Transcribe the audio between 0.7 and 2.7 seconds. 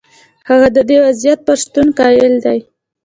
د دې وضعیت پر شتون قایل دی.